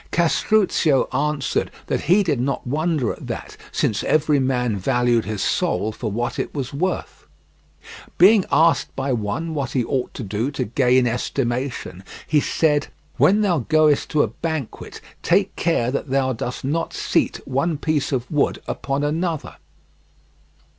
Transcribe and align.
Castruccio 0.11 1.07
answered 1.13 1.69
that 1.85 2.01
he 2.01 2.23
did 2.23 2.39
not 2.41 2.65
wonder 2.65 3.13
at 3.13 3.27
that, 3.27 3.55
since 3.71 4.03
every 4.03 4.39
man 4.39 4.75
valued 4.75 5.25
his 5.25 5.43
soul 5.43 5.91
for 5.91 6.09
what 6.11 6.39
is 6.39 6.51
was 6.55 6.73
worth. 6.73 7.27
Being 8.17 8.43
asked 8.51 8.95
by 8.95 9.13
one 9.13 9.53
what 9.53 9.73
he 9.73 9.83
ought 9.85 10.11
to 10.15 10.23
do 10.23 10.49
to 10.49 10.63
gain 10.65 11.05
estimation, 11.05 12.03
he 12.25 12.39
said: 12.39 12.87
"When 13.17 13.41
thou 13.41 13.59
goest 13.59 14.09
to 14.09 14.23
a 14.23 14.27
banquet 14.27 15.01
take 15.21 15.55
care 15.55 15.91
that 15.91 16.09
thou 16.09 16.33
dost 16.33 16.63
not 16.63 16.93
seat 16.95 17.39
one 17.47 17.77
piece 17.77 18.11
of 18.11 18.25
wood 18.31 18.59
upon 18.67 19.03
another." 19.03 19.57